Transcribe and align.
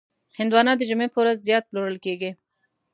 هندوانه 0.39 0.73
د 0.77 0.81
جمعې 0.89 1.07
په 1.11 1.17
ورځ 1.21 1.37
زیات 1.47 1.63
پلورل 1.69 1.97
کېږي. 2.05 2.31